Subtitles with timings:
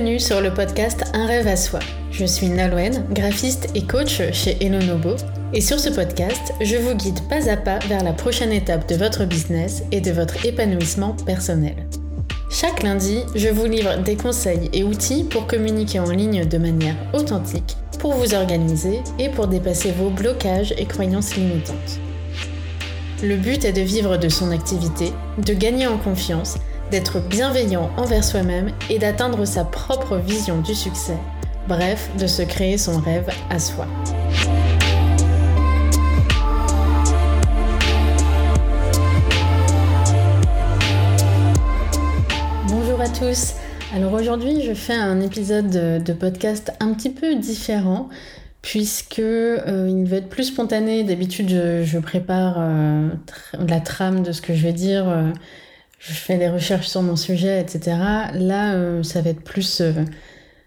[0.00, 1.78] Bienvenue sur le podcast Un rêve à soi.
[2.10, 5.16] Je suis Nalouen, graphiste et coach chez Elonobo.
[5.52, 8.94] Et sur ce podcast, je vous guide pas à pas vers la prochaine étape de
[8.94, 11.74] votre business et de votre épanouissement personnel.
[12.50, 16.96] Chaque lundi, je vous livre des conseils et outils pour communiquer en ligne de manière
[17.12, 22.00] authentique, pour vous organiser et pour dépasser vos blocages et croyances limitantes.
[23.22, 26.56] Le but est de vivre de son activité, de gagner en confiance
[26.90, 31.16] d'être bienveillant envers soi-même et d'atteindre sa propre vision du succès,
[31.68, 33.86] bref, de se créer son rêve à soi.
[42.68, 43.54] Bonjour à tous.
[43.94, 48.08] Alors aujourd'hui, je fais un épisode de, podcast un petit peu différent
[48.62, 51.04] puisque euh, il va être plus spontané.
[51.04, 53.08] D'habitude, je, prépare euh,
[53.66, 55.08] la trame de ce que je vais dire.
[55.08, 55.30] Euh,
[56.00, 57.96] je fais des recherches sur mon sujet, etc.
[58.34, 59.92] Là, euh, ça va être plus euh,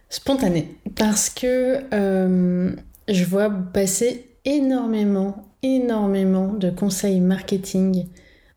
[0.10, 2.72] spontané parce que euh,
[3.10, 8.06] je vois passer énormément, énormément de conseils marketing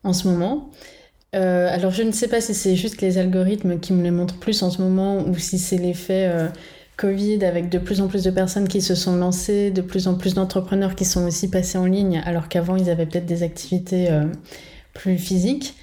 [0.04, 0.70] en ce moment.
[1.32, 4.62] alors, je ne sais pas si c'est juste les algorithmes qui me les montrent plus
[4.62, 6.30] en ce moment ou si c'est l'effet
[6.97, 10.14] Covid avec de plus en plus de personnes qui se sont lancées, de plus en
[10.14, 14.08] plus d'entrepreneurs qui sont aussi passés en ligne alors qu'avant ils avaient peut-être des activités
[14.94, 15.74] plus physiques.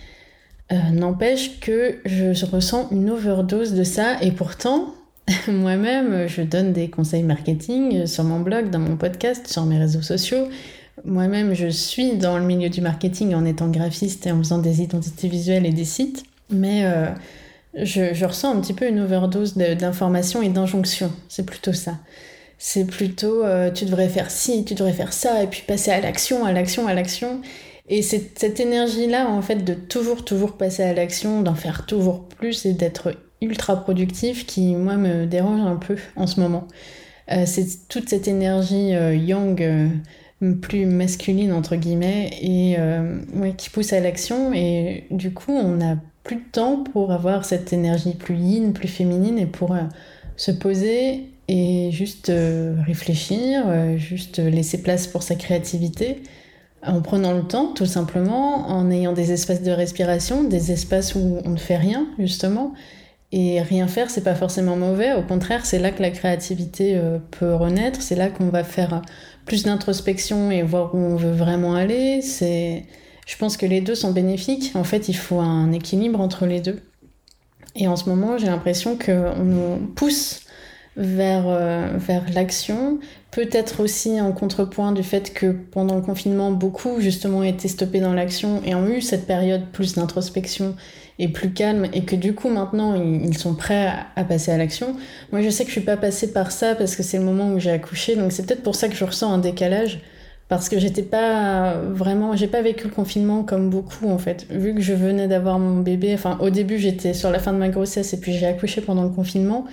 [0.74, 4.96] Euh, n'empêche que je ressens une overdose de ça et pourtant,
[5.48, 10.02] moi-même, je donne des conseils marketing sur mon blog, dans mon podcast, sur mes réseaux
[10.02, 10.48] sociaux.
[11.06, 14.82] Moi-même, je suis dans le milieu du marketing en étant graphiste et en faisant des
[14.82, 16.24] identités visuelles et des sites.
[16.50, 17.08] Mais euh,
[17.76, 21.12] je, ressens un petit peu une overdose d'informations et d'injonctions.
[21.30, 21.98] C'est plutôt ça.
[22.58, 26.00] C'est plutôt euh, tu devrais faire ci, tu devrais faire ça, et puis passer à
[26.00, 27.42] l'action, à l'action, à l'action.
[27.90, 32.28] Et c'est cette énergie-là, en fait, de toujours, toujours passer à l'action, d'en faire toujours
[32.28, 36.68] plus et d'être ultra productif qui, moi, me dérange un peu en ce moment.
[37.32, 39.90] Euh, c'est toute cette énergie euh, yang, euh,
[40.62, 42.78] plus masculine, entre guillemets, et
[43.58, 44.54] qui pousse à l'action.
[44.54, 48.90] Et du coup, on n'a plus de temps pour avoir cette énergie plus yin, plus
[48.90, 49.74] féminine, et pour
[50.36, 52.30] se poser et juste
[52.86, 53.64] réfléchir,
[53.98, 56.22] juste laisser place pour sa créativité
[56.86, 61.40] en prenant le temps, tout simplement, en ayant des espaces de respiration, des espaces où
[61.46, 62.74] on ne fait rien, justement.
[63.32, 65.14] Et rien faire, c'est pas forcément mauvais.
[65.14, 68.02] Au contraire, c'est là que la créativité euh, peut renaître.
[68.02, 69.02] C'est là qu'on va faire
[69.46, 72.22] plus d'introspection et voir où on veut vraiment aller.
[72.22, 72.86] C'est,
[73.26, 74.72] je pense que les deux sont bénéfiques.
[74.76, 76.80] En fait, il faut un équilibre entre les deux.
[77.76, 80.43] Et en ce moment, j'ai l'impression qu'on nous pousse
[80.96, 83.00] vers, euh, vers l'action.
[83.32, 88.14] Peut-être aussi en contrepoint du fait que pendant le confinement, beaucoup justement étaient stoppés dans
[88.14, 90.76] l'action et ont eu cette période plus d'introspection
[91.20, 94.96] et plus calme et que du coup maintenant ils sont prêts à, passer à l'action.
[95.32, 97.54] Moi je sais que je suis pas passée par ça parce que c'est le moment
[97.54, 100.02] où j'ai accouché donc c'est peut-être pour ça que je ressens un décalage
[100.50, 104.74] parce que j'étais pas vraiment j'ai pas vécu le confinement comme beaucoup en fait vu
[104.74, 107.70] que je venais d'avoir mon bébé enfin au début j'étais sur la fin de ma
[107.70, 109.66] grossesse et puis j'ai accouché pendant le confinement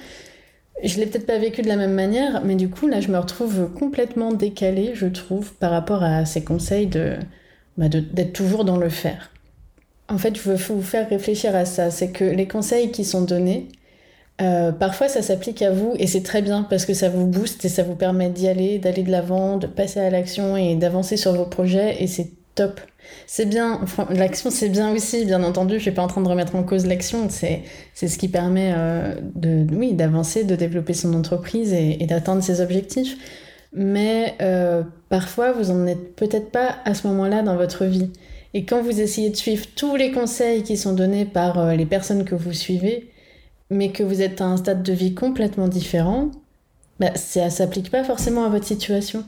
[0.84, 3.18] je l'ai peut-être pas vécu de la même manière, mais du coup, là, je me
[3.18, 6.88] retrouve complètement décalée, je trouve, par rapport à ces conseils
[7.76, 9.30] bah, d'être toujours dans le faire.
[10.08, 11.91] En fait, je veux vous faire réfléchir à ça.
[11.91, 13.68] C'est que les conseils qui sont donnés,
[14.41, 17.64] euh, parfois ça s'applique à vous et c'est très bien parce que ça vous booste
[17.66, 21.18] et ça vous permet d'y aller, d'aller de l'avant, de passer à l'action et d'avancer
[21.18, 22.81] sur vos projets et c'est top.
[23.27, 23.81] C'est bien,
[24.11, 26.87] l'action c'est bien aussi, bien entendu, je suis pas en train de remettre en cause
[26.87, 27.62] l'action, c'est,
[27.94, 33.16] ce qui permet euh, de, oui, d'avancer, de développer son entreprise et, d'atteindre ses objectifs.
[33.72, 38.10] Mais euh, parfois, vous en êtes peut-être pas à ce moment-là dans votre vie.
[38.53, 41.87] Et quand vous essayez de suivre tous les conseils qui sont donnés par euh, les
[41.87, 43.10] personnes que vous suivez,
[43.71, 46.33] mais que vous êtes à un stade de vie complètement différent,
[46.99, 49.25] bah, ça s'applique pas forcément à votre situation.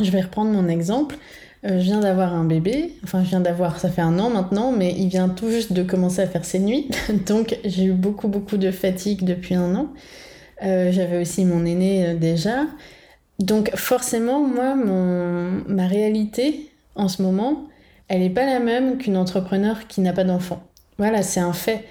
[0.00, 1.16] Je vais reprendre mon exemple.
[1.64, 4.70] Euh, je viens d'avoir un bébé, enfin je viens d'avoir, ça fait un an maintenant,
[4.70, 6.90] mais il vient tout juste de commencer à faire ses nuits,
[7.26, 9.88] donc j'ai eu beaucoup beaucoup de fatigue depuis un an.
[10.62, 12.66] Euh, j'avais aussi mon aîné euh, déjà.
[13.38, 17.64] Donc forcément, moi, mon, ma réalité en ce moment,
[18.08, 20.62] elle n'est pas la même qu'une entrepreneur qui n'a pas d'enfant.
[20.98, 21.84] Voilà, c'est un fait.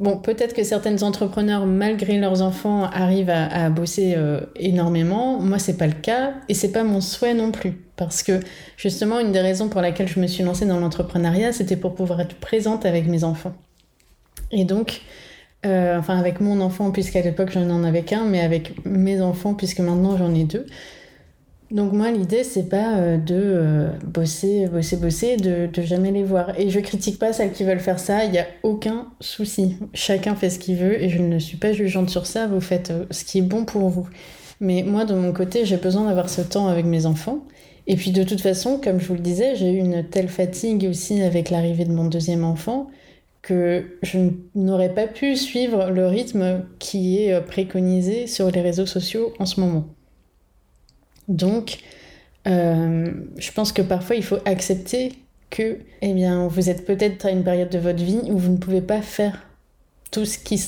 [0.00, 5.38] Bon, peut-être que certaines entrepreneurs, malgré leurs enfants, arrivent à, bosser euh, énormément.
[5.38, 7.74] Moi, c'est pas le cas et c'est pas mon souhait non plus.
[7.96, 8.40] Parce que
[8.78, 12.22] justement, une des raisons pour laquelle je me suis lancée dans l'entrepreneuriat, c'était pour pouvoir
[12.22, 13.52] être présente avec mes enfants.
[14.50, 15.02] Et donc,
[15.66, 19.52] euh, enfin, avec mon enfant, puisqu'à l'époque, je n'en avais qu'un, mais avec mes enfants,
[19.52, 20.64] puisque maintenant j'en ai deux.
[21.70, 26.58] Donc moi l'idée c'est pas euh, de euh, bosser, bosser, bosser, de, jamais les voir.
[26.58, 29.76] Et je critique pas celles qui veulent faire ça, il n'y a aucun souci.
[29.94, 32.90] Chacun fait ce qu'il veut et je ne suis pas jugeante sur ça, vous faites
[32.90, 34.08] euh, ce qui est bon pour vous.
[34.60, 37.44] Mais moi de mon côté j'ai besoin d'avoir ce temps avec mes enfants.
[37.86, 40.86] Et puis de toute façon, comme je vous le disais, j'ai eu une telle fatigue
[40.88, 42.88] aussi avec l'arrivée de mon deuxième enfant
[43.42, 44.18] que je
[44.54, 49.60] n'aurais pas pu suivre le rythme qui est préconisé sur les réseaux sociaux en ce
[49.60, 49.86] moment.
[51.30, 51.78] Donc,
[52.46, 55.12] euh, je pense que parfois il faut accepter
[55.48, 58.58] que eh bien, vous êtes peut-être à une période de votre vie où vous ne
[58.58, 59.46] pouvez pas faire
[60.10, 60.58] tout ce qui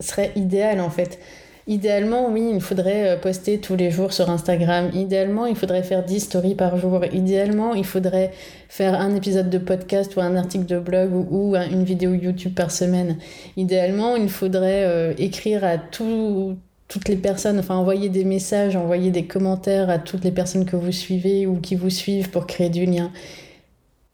[0.00, 1.18] serait idéal en fait.
[1.66, 4.90] Idéalement, oui, il faudrait euh, poster tous les jours sur Instagram.
[4.92, 7.02] Idéalement, il faudrait faire 10 stories par jour.
[7.10, 8.32] Idéalement, il faudrait
[8.68, 12.70] faire un épisode de podcast ou un article de blog ou, une vidéo YouTube par
[12.70, 13.16] semaine.
[13.56, 16.58] Idéalement, il faudrait euh, écrire à tout,
[16.94, 20.76] toutes les personnes, enfin envoyer des messages, envoyer des commentaires à toutes les personnes que
[20.76, 23.10] vous suivez ou qui vous suivent pour créer du lien.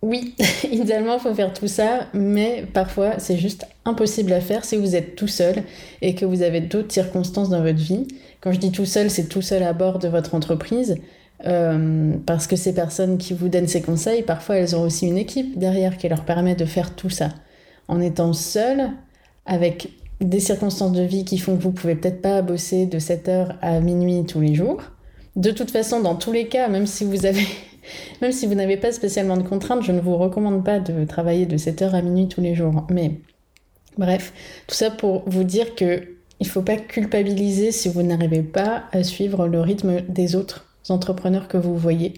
[0.01, 0.35] Oui,
[0.73, 4.97] idéalement, il faut faire tout ça, mais parfois, c'est juste impossible à faire si vous
[4.97, 5.57] êtes tout seul
[6.01, 8.09] et que vous avez d'autres circonstances dans votre vie.
[8.41, 10.97] Quand je dis tout seul, c'est tout seul à bord de votre entreprise,
[11.45, 15.19] euh, parce que ces personnes qui vous donnent ces conseils, parfois, elles ont aussi une
[15.19, 17.29] équipe derrière qui leur permet de faire tout ça.
[17.89, 18.89] En étant seul,
[19.45, 23.57] avec des circonstances de vie qui font que vous pouvez peut-être pas bosser de 7h
[23.63, 24.83] à minuit tous les jours.
[25.37, 27.47] De toute façon, dans tous les cas, même si vous avez
[28.23, 31.47] même si vous n'avez pas spécialement de contraintes, je ne vous recommande pas de travailler
[31.47, 32.87] de 7h à minuit tous les jours.
[32.91, 33.13] Mais
[33.97, 34.33] bref,
[34.67, 36.03] tout ça pour vous dire que
[36.41, 41.49] il faut pas culpabiliser si vous n'arrivez pas à suivre le rythme des autres entrepreneurs
[41.49, 42.15] que vous voyez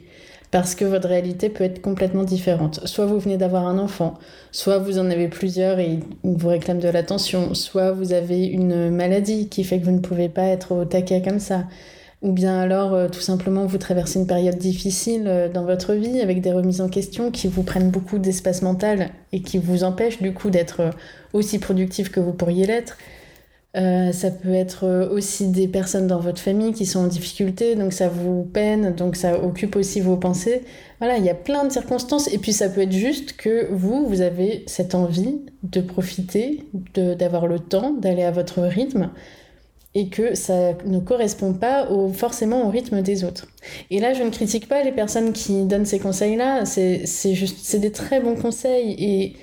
[0.53, 2.87] parce que votre réalité peut être complètement différente.
[2.87, 4.19] Soit vous venez d'avoir un enfant,
[4.53, 8.91] soit vous en avez plusieurs et ils vous réclament de l'attention, soit vous avez une
[8.91, 11.65] maladie qui fait que vous ne pouvez pas être au taquet comme ça,
[12.21, 16.21] ou bien alors euh, tout simplement vous traversez une période difficile euh, dans votre vie
[16.21, 20.21] avec des remises en question qui vous prennent beaucoup d'espace mental et qui vous empêchent
[20.21, 20.91] du coup d'être euh,
[21.33, 22.99] aussi productif que vous pourriez l'être.
[23.75, 27.95] Euh, ça peut être aussi des personnes dans votre famille qui sont en difficulté, donc
[27.95, 30.63] ça vous peine, donc ça occupe aussi vos pensées.
[30.99, 32.33] Voilà, il y a plein de circonstances.
[32.33, 36.65] Et puis ça peut être juste que vous, vous avez cette envie de profiter,
[36.95, 39.11] d'avoir le temps, d'aller à votre rythme,
[39.95, 43.47] et que ça ne correspond pas forcément au rythme des autres.
[43.91, 47.79] Et là, je ne critique pas les personnes qui donnent ces conseils-là, c'est juste, c'est
[47.79, 48.95] des très bons conseils.
[48.99, 49.37] Et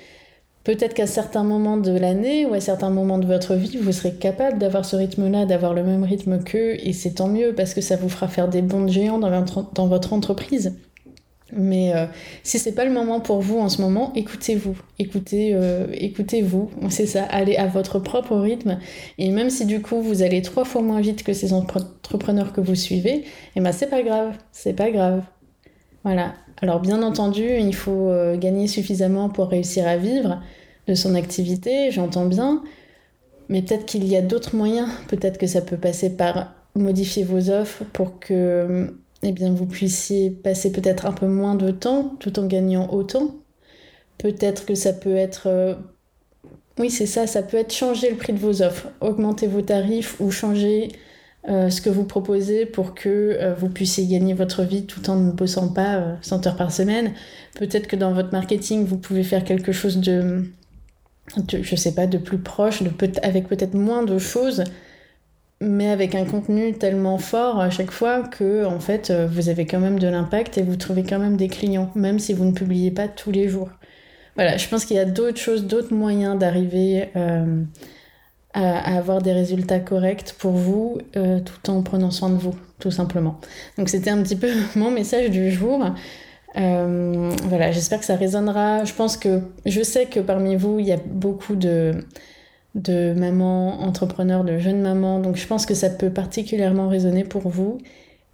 [0.62, 4.12] Peut-être qu'à certains moments de l'année ou à certains moments de votre vie, vous serez
[4.12, 7.80] capable d'avoir ce rythme-là, d'avoir le même rythme qu'eux, et c'est tant mieux parce que
[7.80, 10.76] ça vous fera faire des bons géants dans votre, entreprise.
[11.52, 12.04] Mais euh,
[12.42, 17.06] si c'est pas le moment pour vous en ce moment, écoutez-vous, écoutez, euh, écoutez-vous, c'est
[17.06, 18.78] ça, allez à votre propre rythme.
[19.16, 22.60] Et même si du coup vous allez trois fois moins vite que ces entrepreneurs que
[22.60, 23.24] vous suivez,
[23.56, 25.22] eh ben c'est pas grave, c'est pas grave.
[26.04, 26.34] Voilà.
[26.62, 30.42] Alors bien entendu, il faut euh, gagner suffisamment pour réussir à vivre
[30.86, 32.62] de son activité, j'entends bien,
[33.48, 34.88] mais peut-être qu'il y a d'autres moyens.
[35.08, 40.30] Peut-être que ça peut passer par modifier vos offres pour que eh bien, vous puissiez
[40.30, 43.34] passer peut-être un peu moins de temps tout en gagnant autant.
[44.18, 45.46] Peut-être que ça peut être...
[45.46, 45.74] Euh,
[46.78, 50.18] oui, c'est ça, ça peut être changer le prix de vos offres, augmenter vos tarifs
[50.20, 50.88] ou changer
[51.48, 55.16] euh, ce que vous proposez pour que euh, vous puissiez gagner votre vie tout en
[55.16, 57.12] ne bossant pas 100 euh, heures par semaine.
[57.58, 60.44] Peut-être que dans votre marketing, vous pouvez faire quelque chose de,
[61.38, 64.64] de je sais pas, de plus proche, peut avec peut-être moins de choses,
[65.62, 69.80] mais avec un contenu tellement fort à chaque fois que en fait vous avez quand
[69.80, 72.90] même de l'impact et vous trouvez quand même des clients, même si vous ne publiez
[72.90, 73.70] pas tous les jours.
[74.36, 77.08] Voilà, je pense qu'il y a d'autres choses, d'autres moyens d'arriver
[78.54, 82.90] à, avoir des résultats corrects pour vous euh, tout en prenant soin de vous, tout
[82.90, 83.38] simplement.
[83.78, 85.84] Donc c'était un petit peu mon message du jour.
[86.56, 88.84] Euh, voilà, j'espère que ça résonnera.
[88.84, 92.04] Je pense que je sais que parmi vous, il y a beaucoup de,
[92.74, 97.48] de mamans entrepreneurs, de jeunes mamans, donc je pense que ça peut particulièrement résonner pour
[97.48, 97.78] vous.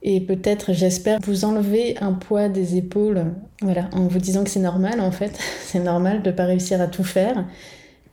[0.03, 3.25] Et peut-être, j'espère, vous enlever un poids des épaules,
[3.61, 6.81] voilà, en vous disant que c'est normal en fait, c'est normal de ne pas réussir
[6.81, 7.45] à tout faire.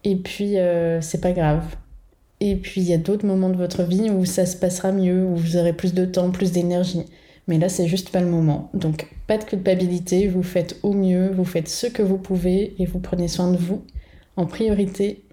[0.03, 1.63] Et puis, euh, c'est pas grave.
[2.45, 5.23] Et puis il y a d'autres moments de votre vie où ça se passera mieux,
[5.23, 7.05] où vous aurez plus de temps, plus d'énergie.
[7.47, 8.69] Mais là, c'est juste pas le moment.
[8.73, 12.85] Donc, pas de culpabilité, vous faites au mieux, vous faites ce que vous pouvez et
[12.85, 13.85] vous prenez soin de vous
[14.35, 15.23] en priorité.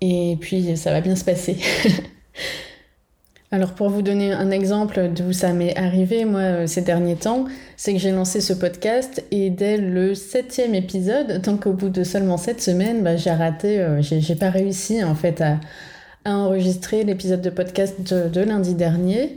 [0.00, 1.56] Et puis, ça va bien se passer.
[3.50, 7.46] Alors, pour vous donner un exemple d'où ça m'est arrivé, moi, euh, ces derniers temps,
[7.76, 12.04] c'est que j'ai lancé ce podcast et dès le septième épisode, donc au bout de
[12.04, 15.58] seulement sept semaines, bah, j'ai raté, euh, j'ai pas réussi en fait à
[16.26, 19.36] à enregistrer l'épisode de podcast de, lundi dernier.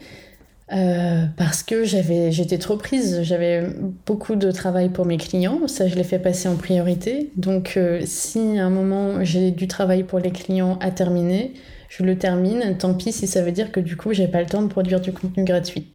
[0.71, 3.63] Euh, parce que j'avais, j'étais trop prise, j'avais
[4.05, 7.31] beaucoup de travail pour mes clients, ça je l'ai fait passer en priorité.
[7.35, 11.53] Donc euh, si à un moment j'ai du travail pour les clients à terminer,
[11.89, 14.45] je le termine, tant pis si ça veut dire que du coup j'ai pas le
[14.45, 15.87] temps de produire du contenu gratuit.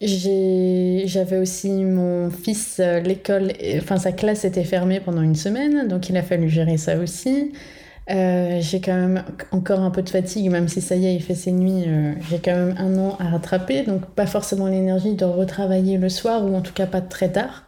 [0.00, 6.08] J'avais aussi mon fils, euh, l'école, enfin sa classe était fermée pendant une semaine, donc
[6.08, 7.52] il a fallu gérer ça aussi.
[8.08, 11.22] Euh, j'ai quand même encore un peu de fatigue, même si ça y est, il
[11.22, 11.84] fait ses nuits.
[11.86, 16.08] Euh, j'ai quand même un an à rattraper, donc pas forcément l'énergie de retravailler le
[16.08, 17.64] soir, ou en tout cas pas très tard.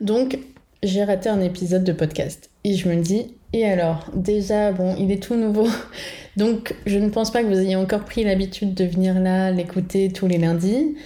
[0.00, 0.38] Donc
[0.82, 2.50] j'ai raté un épisode de podcast.
[2.64, 4.10] Et je me dis, et alors?
[4.14, 5.68] Déjà, bon, il est tout nouveau.
[6.36, 10.10] Donc je ne pense pas que vous ayez encore pris l'habitude de venir là, l'écouter
[10.12, 10.96] tous les lundis.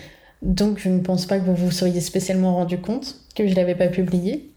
[0.43, 3.57] Donc je ne pense pas que vous vous soyez spécialement rendu compte que je ne
[3.57, 4.50] l'avais pas publié.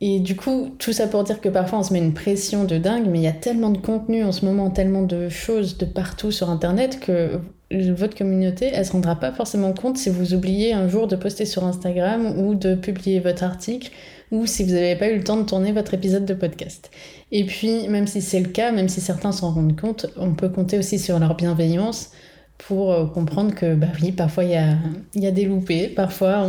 [0.00, 2.78] Et du coup, tout ça pour dire que parfois on se met une pression de
[2.78, 5.86] dingue, mais il y a tellement de contenu en ce moment, tellement de choses de
[5.86, 10.72] partout sur Internet que votre communauté, elle se rendra pas forcément compte si vous oubliez
[10.72, 13.90] un jour de poster sur Instagram ou de publier votre article
[14.30, 16.90] ou si vous n'avez pas eu le temps de tourner votre épisode de podcast.
[17.32, 20.48] Et puis, même si c'est le cas, même si certains s'en rendent compte, on peut
[20.48, 22.10] compter aussi sur leur bienveillance
[22.58, 24.76] pour euh, comprendre que, bah oui, parfois il y a,
[25.14, 26.46] y a, des loupés, parfois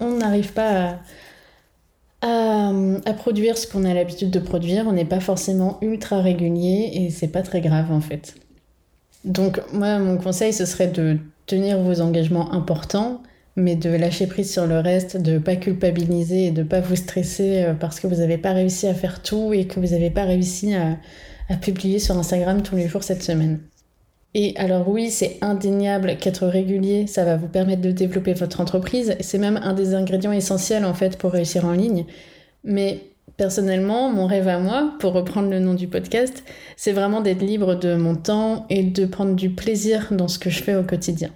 [0.00, 0.98] on n'arrive pas à
[2.22, 4.86] à, produire ce qu'on a l'habitude de produire.
[4.86, 8.34] On n'est pas forcément ultra régulier et c'est pas très grave en fait.
[9.24, 13.22] Donc moi, mon conseil, ce serait de tenir vos engagements importants,
[13.56, 17.64] mais de lâcher prise sur le reste, de pas culpabiliser et de pas vous stresser
[17.64, 20.24] euh, parce que vous n'avez pas réussi à faire tout et que vous n'avez pas
[20.24, 20.96] réussi à,
[21.48, 23.60] à publier sur Instagram tous les jours cette semaine.
[24.34, 29.14] Et alors oui, c'est indéniable qu'être régulier, ça va vous permettre de développer votre entreprise.
[29.20, 32.06] C'est même un des ingrédients essentiels en fait pour réussir en ligne.
[32.64, 33.00] Mais
[33.36, 36.44] personnellement, mon rêve à moi, pour reprendre le nom du podcast,
[36.76, 40.48] c'est vraiment d'être libre de mon temps et de prendre du plaisir dans ce que
[40.48, 41.30] je fais au quotidien.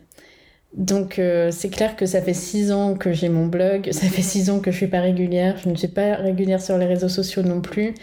[0.75, 4.23] Donc euh, c'est clair que ça fait six ans que j'ai mon blog, ça fait
[4.23, 7.09] six ans que je suis pas régulière, je ne suis pas régulière sur les réseaux
[7.09, 7.95] sociaux non plus.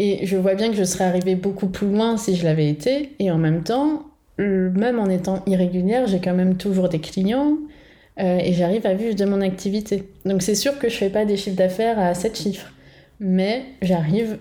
[0.00, 3.10] Et je vois bien que je serais arrivée beaucoup plus loin si je l'avais été.
[3.20, 4.04] Et en même temps,
[4.38, 7.56] même en étant irrégulière, j'ai quand même toujours des clients
[8.20, 10.08] euh, et j'arrive à vivre de mon activité.
[10.24, 12.72] Donc c'est sûr que je fais pas des chiffres d'affaires à 7 chiffres,
[13.20, 14.38] mais j'arrive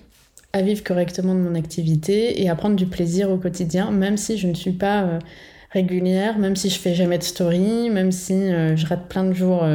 [0.51, 4.37] à vivre correctement de mon activité et à prendre du plaisir au quotidien, même si
[4.37, 5.19] je ne suis pas euh,
[5.71, 9.33] régulière, même si je fais jamais de story, même si euh, je rate plein de
[9.33, 9.65] jours,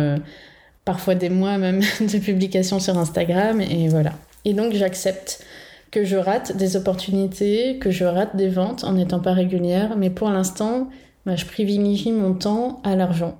[0.84, 4.12] parfois des mois même de publications sur Instagram, et voilà.
[4.44, 5.44] Et donc j'accepte
[5.90, 10.10] que je rate des opportunités, que je rate des ventes en n'étant pas régulière, mais
[10.10, 10.88] pour l'instant,
[11.26, 13.38] bah, je privilégie mon temps à l'argent.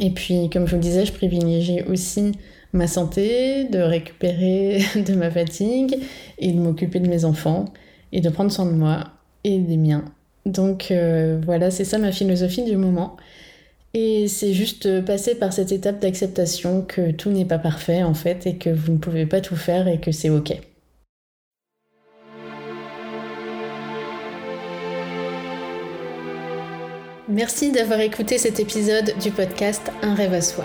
[0.00, 2.32] Et puis, comme je vous le disais, je privilégie aussi
[2.72, 5.98] ma santé, de récupérer de ma fatigue
[6.38, 7.66] et de m'occuper de mes enfants
[8.12, 9.04] et de prendre soin de moi
[9.44, 10.04] et des miens.
[10.46, 13.16] Donc euh, voilà, c'est ça ma philosophie du moment.
[13.92, 18.46] Et c'est juste passer par cette étape d'acceptation que tout n'est pas parfait en fait
[18.46, 20.60] et que vous ne pouvez pas tout faire et que c'est ok.
[27.32, 30.64] Merci d'avoir écouté cet épisode du podcast Un rêve à soi.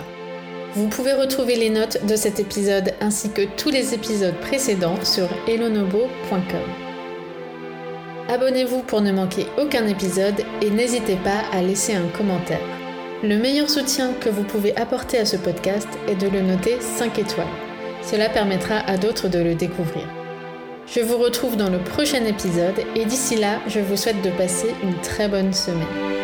[0.74, 5.28] Vous pouvez retrouver les notes de cet épisode ainsi que tous les épisodes précédents sur
[5.46, 6.40] elonobo.com.
[8.28, 12.66] Abonnez-vous pour ne manquer aucun épisode et n'hésitez pas à laisser un commentaire.
[13.22, 17.16] Le meilleur soutien que vous pouvez apporter à ce podcast est de le noter 5
[17.20, 17.46] étoiles.
[18.02, 20.02] Cela permettra à d'autres de le découvrir.
[20.88, 24.74] Je vous retrouve dans le prochain épisode et d'ici là, je vous souhaite de passer
[24.82, 26.15] une très bonne semaine.